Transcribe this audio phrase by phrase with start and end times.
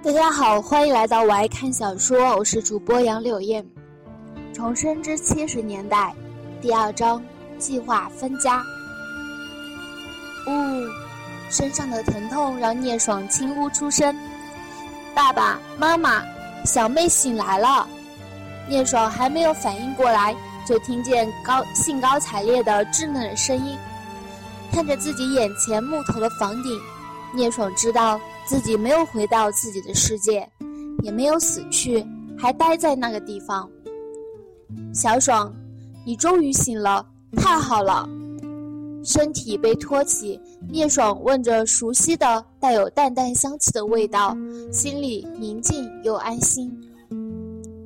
[0.00, 3.66] 大家好，欢迎来到我爱看小说，我是主播杨柳燕。
[4.54, 6.14] 重生之七十年代，
[6.62, 7.20] 第二章
[7.58, 8.62] 计划分家。
[10.46, 10.52] 呜，
[11.50, 14.16] 身上的疼痛让聂爽轻呼出声
[15.16, 16.22] ：“爸爸妈妈，
[16.64, 17.86] 小妹醒来了。”
[18.70, 20.34] 聂爽还没有反应过来，
[20.64, 23.76] 就听见高兴高采烈的稚嫩的声音。
[24.70, 26.80] 看着自己眼前木头的房顶，
[27.34, 28.18] 聂爽知道。
[28.48, 30.48] 自己没有回到自己的世界，
[31.02, 32.02] 也没有死去，
[32.38, 33.68] 还待在那个地方。
[34.94, 35.54] 小爽，
[36.06, 37.06] 你终于醒了，
[37.36, 38.08] 太好了！
[39.04, 44.34] 身体被托起，聂爽闻着熟悉的、带有淡淡香气的味道，
[44.72, 46.74] 心里宁静又安心。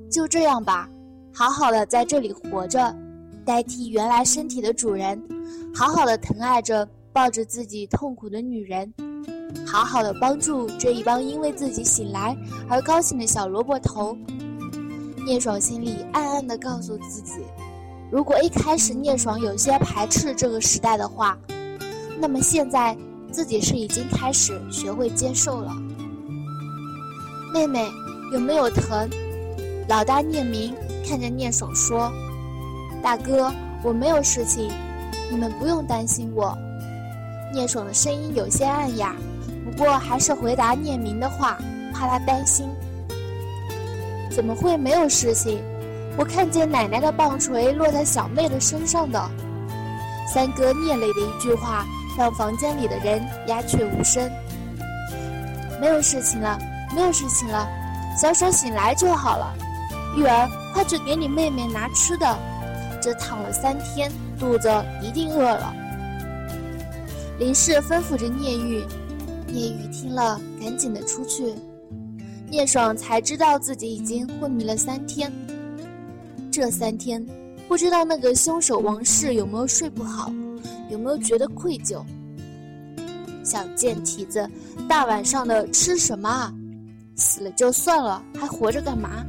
[0.08, 0.88] 就这样吧，
[1.34, 2.94] 好好的在这里活着，
[3.44, 5.20] 代替原来身体的主人，
[5.74, 8.94] 好好的疼爱着抱着自己痛苦的女人。
[9.66, 12.36] 好好的帮助这一帮因为自己醒来
[12.68, 14.16] 而高兴的小萝卜头。
[15.24, 17.34] 聂爽心里暗暗的告诉自己：
[18.10, 21.38] 如果一开始聂爽有些排斥这个时代的话，
[22.20, 22.96] 那么现在
[23.30, 25.72] 自己是已经开始学会接受了。
[27.54, 27.88] 妹妹
[28.32, 29.08] 有没有疼？
[29.88, 30.74] 老大聂明
[31.06, 32.10] 看着聂爽说
[33.02, 34.70] ：“大哥，我没有事情，
[35.30, 36.56] 你们不用担心我。”
[37.54, 39.14] 聂爽的声音有些暗哑。
[39.76, 41.58] 不过还是回答聂明的话，
[41.92, 42.68] 怕他担心。
[44.30, 45.62] 怎么会没有事情？
[46.16, 49.30] 我看见奶奶的棒槌落在小妹的身上的。
[50.32, 51.84] 三哥聂磊的一句话，
[52.16, 54.30] 让房间里的人鸦雀无声。
[55.80, 56.58] 没有事情了，
[56.94, 57.66] 没有事情了，
[58.16, 59.54] 小爽醒来就好了。
[60.16, 62.38] 玉儿，快去给你妹妹拿吃的，
[63.00, 64.70] 这躺了三天，肚子
[65.02, 65.74] 一定饿了。
[67.38, 68.84] 林氏吩咐着聂玉。
[69.52, 71.52] 聂雨听了，赶紧的出去。
[72.48, 75.30] 聂爽才知道自己已经昏迷了三天。
[76.50, 77.24] 这三天，
[77.68, 80.32] 不知道那个凶手王氏有没有睡不好，
[80.88, 82.02] 有没有觉得愧疚。
[83.44, 84.48] 小贱蹄子，
[84.88, 86.54] 大晚上的吃什么啊？
[87.16, 89.22] 死了就算了，还活着干嘛？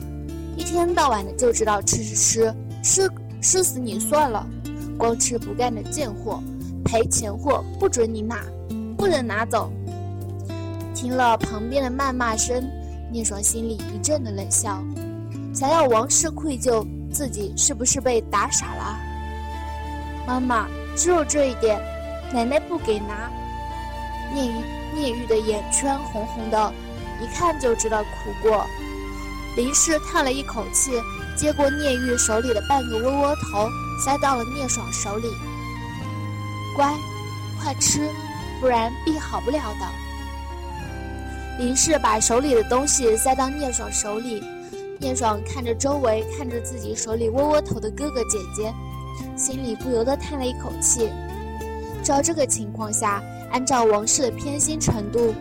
[0.56, 3.10] 一天到晚的就知道吃吃吃，吃
[3.42, 4.48] 吃死你算了。
[4.98, 6.42] 光吃不干的贱货，
[6.86, 8.42] 赔钱货不准你拿，
[8.98, 9.70] 不能拿走。
[10.94, 12.64] 听了旁边的谩骂声，
[13.12, 14.82] 聂爽心里一阵的冷笑，
[15.54, 18.98] 想要王氏愧疚，自己是不是被打傻了？
[20.26, 21.80] 妈妈，只有这一点，
[22.34, 23.30] 奶奶不给拿。
[24.34, 24.54] 聂玉
[24.96, 26.74] 聂玉的眼圈红红的，
[27.22, 28.10] 一看就知道哭
[28.42, 28.66] 过。
[29.56, 30.92] 林氏叹了一口气，
[31.36, 33.68] 接过聂玉手里的半个窝窝头，
[34.04, 35.28] 塞到了聂爽手里。
[36.76, 36.92] 乖，
[37.62, 38.10] 快吃，
[38.60, 40.03] 不然病好不了的。
[41.60, 44.44] 林氏把手里的东西塞到聂爽手里，
[45.00, 48.74] 聂爽看着周围，看着自己手里窝窝头的哥哥姐姐，
[49.38, 51.10] 心里不由得叹了一口气。
[52.04, 53.22] 照这个情况下，
[53.52, 55.34] 按照王氏的偏心程度，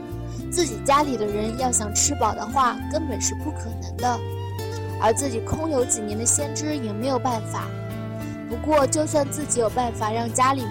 [0.50, 4.20] 自己家里的人要想吃饱的话，根本是不可能的。
[5.00, 7.64] 而自己空有几年的先知也没有办法。
[8.50, 10.62] 不过，就算自己有办法让家里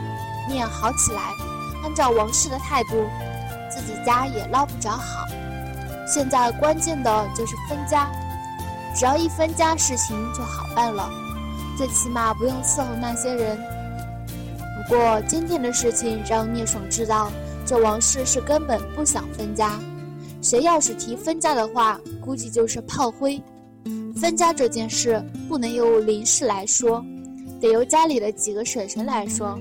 [0.48, 1.34] 面好起来，
[1.84, 3.04] 按照王氏的态度。
[3.72, 5.26] 自己家也捞不着好，
[6.06, 8.12] 现在关键的就是分家，
[8.94, 11.10] 只要一分家，事情就好办了，
[11.78, 13.58] 最起码不用伺候那些人。
[14.78, 17.32] 不过今天的事情让聂爽知道，
[17.66, 19.80] 这王氏是根本不想分家，
[20.42, 23.42] 谁要是提分家的话，估计就是炮灰。
[24.20, 27.04] 分家这件事不能由林氏来说，
[27.62, 29.58] 得由家里的几个婶婶来说。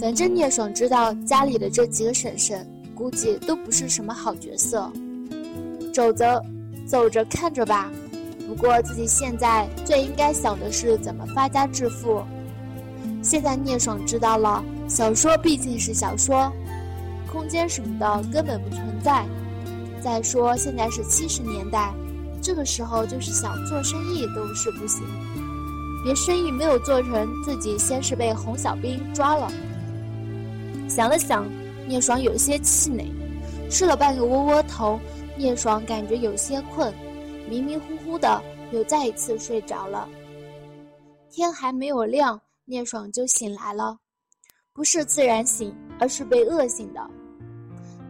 [0.00, 2.66] 反正聂爽知道家里的这几个婶婶。
[2.98, 4.90] 估计都不是什么好角色，
[5.94, 6.44] 走着，
[6.84, 7.88] 走着看着吧。
[8.48, 12.24] 不过自己现在最应该想的是怎么发家致富。
[13.22, 16.52] 现在聂爽知道了，小说毕竟是小说，
[17.30, 19.24] 空间什么的根本不存在。
[20.02, 21.94] 再说现在是七十年代，
[22.42, 25.04] 这个时候就是想做生意都是不行。
[26.02, 29.48] 别生意没有做成，自己先是被红小兵抓了。
[30.88, 31.46] 想了想。
[31.88, 33.10] 聂爽有些气馁，
[33.70, 35.00] 吃了半个窝窝头，
[35.38, 36.92] 聂爽感觉有些困，
[37.48, 38.42] 迷迷糊糊的
[38.72, 40.06] 又再一次睡着了。
[41.30, 43.96] 天还没有亮，聂爽就醒来了，
[44.74, 47.00] 不是自然醒，而是被饿醒的。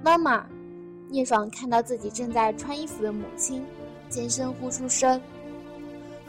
[0.03, 0.45] 妈妈，
[1.09, 3.65] 聂爽看到自己正在穿衣服的母亲，
[4.09, 5.21] 尖声呼出声：“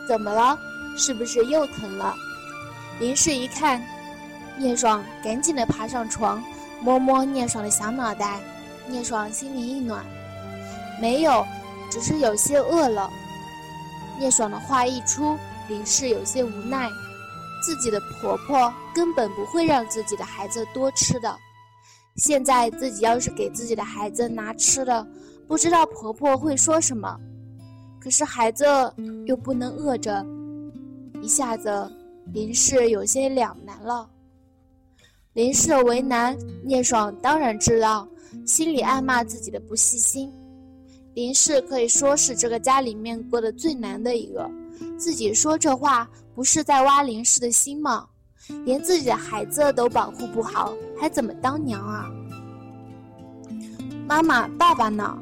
[0.08, 0.56] 怎么了？
[0.96, 2.14] 是不是又疼了？”
[3.02, 3.84] 林氏一看，
[4.56, 6.44] 聂爽赶紧的爬上床。
[6.82, 8.40] 摸摸聂爽的小脑袋，
[8.88, 10.06] 聂爽心里一暖，
[11.02, 11.46] 没有，
[11.92, 13.10] 只是有些饿了。
[14.18, 15.38] 聂爽的话一出，
[15.68, 16.90] 林氏有些无奈，
[17.64, 21.36] 自己的婆婆根本不会让自己的孩子多吃的。
[22.18, 25.06] 现在自己要是给自己的孩子拿吃的，
[25.48, 27.18] 不知道婆婆会说什么。
[28.00, 28.66] 可是孩子
[29.26, 30.26] 又不能饿着，
[31.22, 31.90] 一下子
[32.34, 34.10] 林氏有些两难了。
[35.40, 38.06] 林氏的为难，聂爽当然知道，
[38.46, 40.30] 心里暗骂自己的不细心。
[41.14, 44.52] 林氏可以说是这个家里面过得最难的一个，
[44.98, 46.06] 自己说这话
[46.36, 48.06] 不是在挖林氏的心吗？
[48.66, 52.12] 连自己的孩子都保护不好，还怎么当娘啊？
[54.10, 55.18] 妈妈，爸爸呢？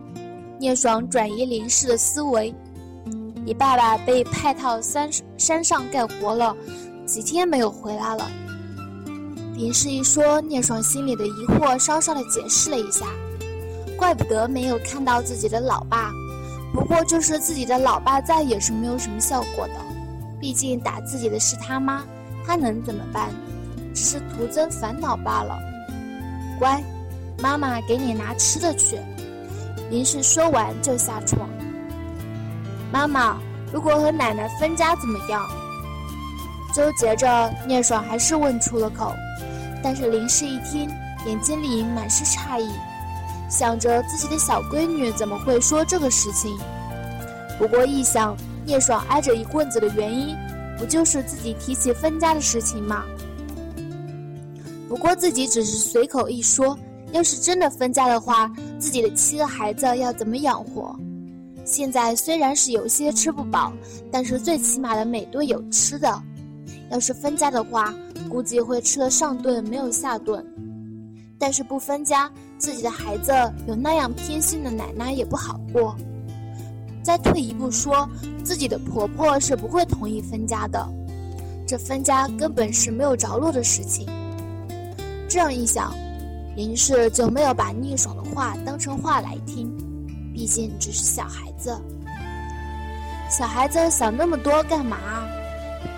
[0.59, 2.51] 聂爽转移林氏的思维，
[3.45, 6.57] 你爸爸被派到山山上干活了，
[7.05, 8.27] 几天没有回来了。
[9.57, 13.07] 林氏一说，聂爽心里的疑惑稍稍的解释了一下，
[13.97, 16.11] 怪不得没有看到自己的老爸。
[16.71, 19.73] 不过就是自己的老爸在也是没有什么效果的，
[20.39, 22.03] 毕竟打自己的是他妈，
[22.45, 23.29] 他能怎么办？
[23.95, 25.57] 只是徒增烦恼罢了。
[26.59, 26.83] 乖，
[27.39, 28.99] 妈妈给你拿吃的去。
[29.89, 31.49] 林氏说完就下床。
[32.91, 33.39] 妈妈，
[33.73, 35.49] 如果和奶奶分家怎么样？
[36.77, 39.11] 纠结着，聂爽还是问出了口。
[39.81, 40.87] 但是林氏一听，
[41.25, 42.69] 眼睛里满是诧异，
[43.49, 46.55] 想着自己的小闺女怎么会说这个事情。
[47.57, 50.37] 不过一想，聂爽挨着一棍子的原因，
[50.77, 53.05] 不就是自己提起分家的事情吗？
[54.87, 56.77] 不过自己只是随口一说，
[57.11, 60.95] 要是真的分家的话，自己的七个孩子要怎么养活？
[61.65, 63.73] 现在虽然是有些吃不饱，
[64.11, 66.21] 但是最起码的每顿有吃的。
[66.89, 67.93] 要是分家的话，
[68.29, 70.45] 估计会吃了上顿没有下顿。
[71.39, 73.31] 但是不分家，自己的孩子
[73.67, 75.95] 有那样偏心的奶奶也不好过。
[77.03, 78.09] 再退一步说，
[78.43, 80.87] 自己的婆婆是不会同意分家的，
[81.67, 84.07] 这分家根本是没有着落的事情。
[85.29, 85.93] 这样一想，
[86.55, 89.71] 林氏就没有把聂爽的话当成话来听，
[90.33, 91.77] 毕竟只是小孩子。
[93.29, 94.97] 小孩子想那么多干嘛？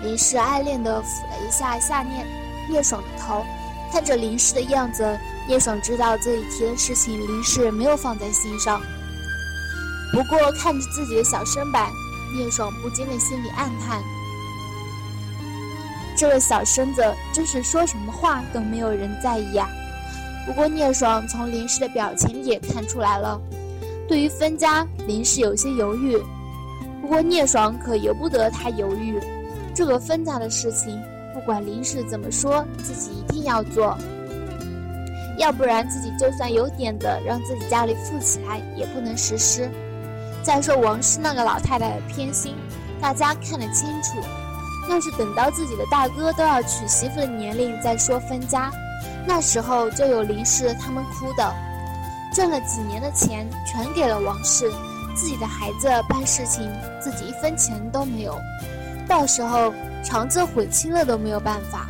[0.02, 2.26] 林氏爱恋地抚了一下夏念
[2.70, 3.44] 聂爽的头，
[3.92, 8.80] 看着林氏的样子，聂爽知道自己提的事情林氏没有放在心上。
[10.12, 11.90] 不过看着自己的小身板，
[12.34, 14.02] 聂爽不禁的心里暗叹：
[16.16, 19.68] 这个小身子真是说什么话都没有人在意啊。
[20.46, 23.40] 不过聂爽从林氏的表情里也看出来了，
[24.08, 26.16] 对于分家，林氏有些犹豫。
[27.00, 29.20] 不过聂爽可由不得他犹豫。
[29.80, 33.96] 这个分家的事情，不管林氏怎么说，自己一定要做。
[35.38, 39.70] 要不然，自己就算有点的让自己家里富起来，也不能实施。
[40.42, 42.54] 再说王氏那个老太太的偏心，
[43.00, 44.18] 大家看得清楚。
[44.90, 48.70] 要是等到自己的大哥都要娶媳妇的年龄再说分家，
[49.26, 51.54] 那时候就有林氏他们哭的。
[52.34, 54.70] 赚了几年的钱全给了王氏，
[55.16, 58.38] 自己的孩子办事情，自己一分钱都没有。
[59.10, 59.74] 到时候
[60.04, 61.88] 肠子悔青了都没有办法。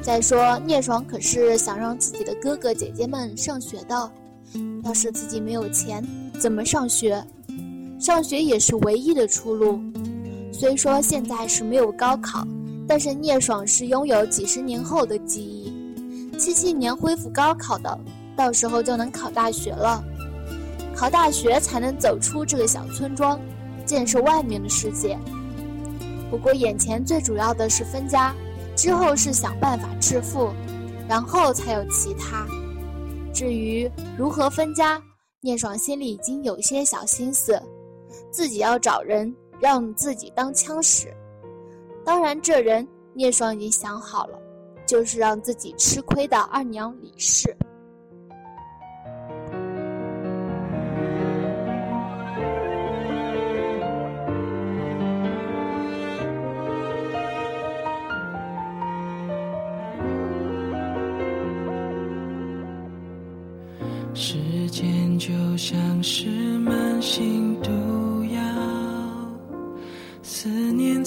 [0.00, 4.12] 再说聂爽可是想让自己的哥哥姐姐们上学的，
[4.84, 6.06] 要是自己没有钱，
[6.38, 7.20] 怎么上学？
[7.98, 9.80] 上学也是唯一的出路。
[10.52, 12.46] 虽说现在是没有高考，
[12.86, 15.74] 但是聂爽是拥有几十年后的记忆。
[16.38, 17.98] 七七年恢复高考的，
[18.36, 20.04] 到时候就能考大学了。
[20.94, 23.40] 考大学才能走出这个小村庄，
[23.84, 25.18] 见识外面的世界。
[26.30, 28.34] 不过眼前最主要的是分家，
[28.74, 30.52] 之后是想办法致富，
[31.08, 32.46] 然后才有其他。
[33.32, 35.02] 至于如何分家，
[35.40, 37.62] 聂爽心里已经有些小心思，
[38.30, 41.14] 自己要找人让自己当枪使。
[42.04, 44.38] 当然，这人聂爽已经想好了，
[44.86, 47.56] 就是让自己吃亏的二娘李氏。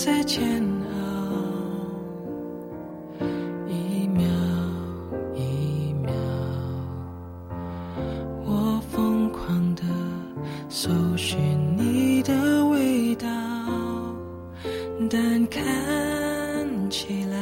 [0.01, 0.63] 在煎
[0.93, 0.95] 熬，
[3.67, 4.25] 一秒
[5.35, 6.13] 一秒，
[8.45, 9.83] 我疯狂的
[10.69, 11.37] 搜寻
[11.75, 13.27] 你的味道，
[15.09, 17.37] 但看起来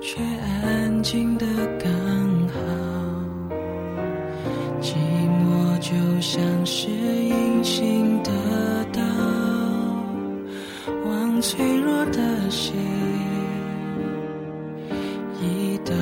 [0.00, 0.20] 却
[0.64, 1.46] 安静的
[1.78, 1.88] 刚
[2.48, 2.58] 好。
[4.80, 4.96] 寂
[5.38, 6.90] 寞就像是。
[7.62, 8.30] 隐形的
[8.92, 9.00] 刀，
[11.42, 12.72] 脆弱的心
[15.40, 15.92] 一刀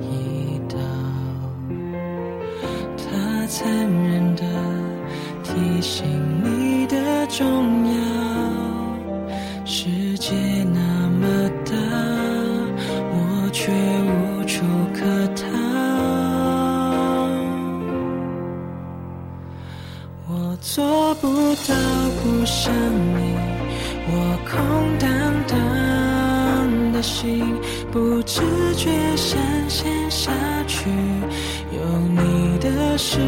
[0.00, 0.78] 一刀，
[2.96, 4.44] 它残忍的
[5.42, 6.06] 提醒
[6.44, 7.44] 你的重
[7.88, 7.94] 要。
[9.64, 10.36] 世界
[10.72, 11.74] 那么大，
[13.10, 14.64] 我却无处
[14.94, 15.00] 可
[15.34, 15.42] 逃。
[20.28, 21.74] 我做不到
[22.22, 22.72] 不想
[23.16, 23.34] 你，
[24.10, 24.12] 我
[24.48, 24.56] 空
[24.98, 25.08] 荡
[25.46, 27.54] 荡的心
[27.92, 28.40] 不自
[28.74, 29.38] 觉深
[29.68, 30.32] 陷下
[30.66, 30.88] 去。
[31.70, 33.18] 有你的世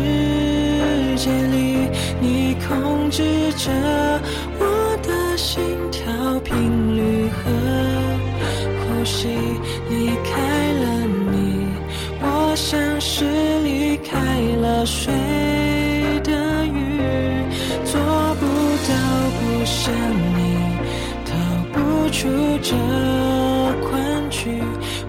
[1.17, 1.89] 界里，
[2.21, 3.23] 你控制
[3.53, 3.71] 着
[4.59, 7.41] 我的心跳频率和
[8.81, 9.29] 呼吸。
[9.91, 10.33] 离开
[10.73, 10.87] 了
[11.33, 11.67] 你，
[12.23, 13.25] 我像是
[13.63, 14.17] 离开
[14.63, 15.13] 了水
[22.21, 22.29] 出
[22.61, 22.77] 这
[23.81, 24.63] 困局，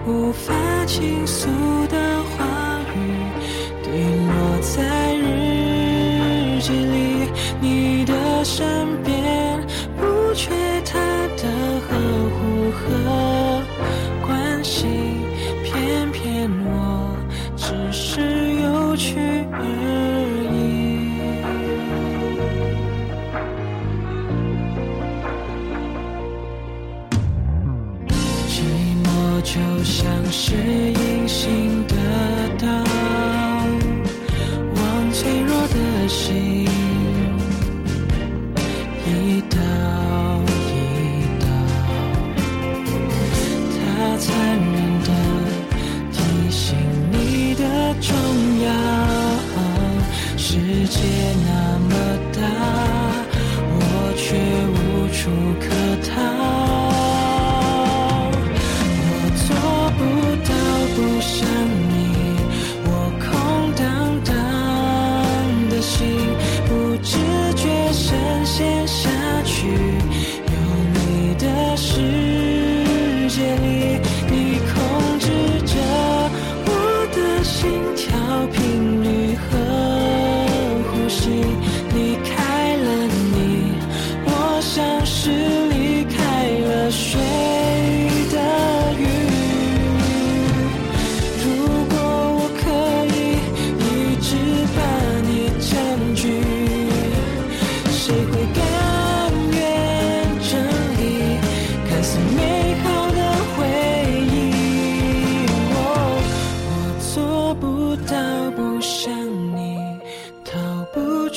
[0.06, 0.54] 无法
[0.86, 1.46] 倾诉
[1.88, 2.96] 的话语，
[3.82, 3.90] 滴
[4.32, 7.28] 落在日记里，
[7.60, 8.64] 你的身
[9.04, 9.60] 边
[9.98, 10.54] 不缺
[10.86, 10.98] 他
[11.36, 11.42] 的
[11.86, 11.90] 呵
[12.30, 12.80] 护和
[14.26, 14.88] 关心，
[15.62, 17.14] 偏偏我
[17.58, 19.18] 只是有趣
[19.52, 19.60] 而
[36.12, 36.51] 的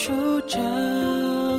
[0.05, 0.59] 数着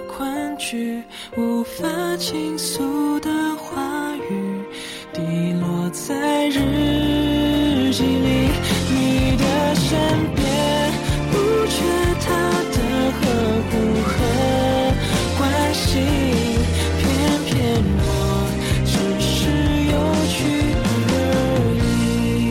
[0.07, 1.03] 困局，
[1.37, 4.62] 无法倾诉的话语，
[5.12, 5.21] 滴
[5.61, 8.49] 落在日记里，
[8.88, 9.99] 你的身
[10.37, 10.47] 边，
[11.33, 11.35] 不
[11.67, 11.83] 缺
[12.21, 12.29] 他
[12.71, 12.79] 的
[13.19, 13.21] 呵
[13.67, 13.75] 护
[14.07, 14.15] 和
[15.37, 15.91] 关心，
[17.00, 17.05] 偏
[17.47, 17.50] 偏
[17.99, 18.07] 我
[18.87, 18.95] 只
[19.26, 19.50] 是
[19.91, 19.95] 有
[20.31, 20.38] 趣
[20.85, 20.87] 而
[21.83, 22.47] 已，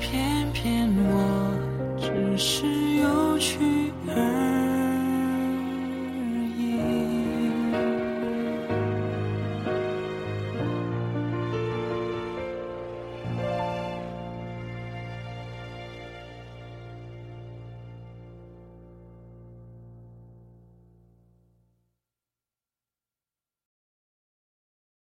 [0.00, 1.06] 偏偏我
[2.00, 2.08] 只
[2.38, 2.71] 是。